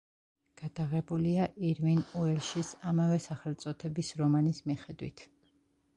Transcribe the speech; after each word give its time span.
გადაღებულია 0.61 1.43
ირვინ 1.71 2.01
უელშის 2.21 2.73
ამავე 2.93 3.21
სახელწოდების 3.29 4.11
რომანის 4.23 4.67
მიხედვით. 4.73 5.27